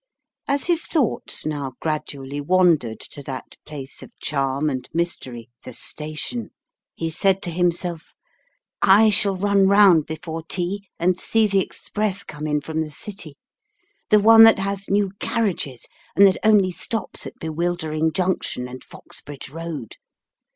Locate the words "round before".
9.67-10.41